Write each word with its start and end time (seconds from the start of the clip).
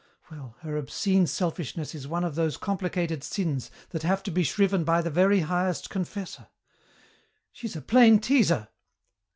Well, 0.31 0.55
her 0.61 0.77
obscene 0.77 1.27
selfishness 1.27 1.93
is 1.93 2.07
one 2.07 2.23
of 2.23 2.33
those 2.33 2.57
complicated 2.57 3.23
sins 3.23 3.69
that 3.91 4.01
have 4.01 4.23
to 4.23 4.31
be 4.31 4.41
shriven 4.41 4.83
by 4.83 4.99
the 5.03 5.11
very 5.11 5.41
highest 5.41 5.91
confessor. 5.91 6.47
She's 7.51 7.75
a 7.75 7.83
plain 7.83 8.17
teaser! 8.19 8.69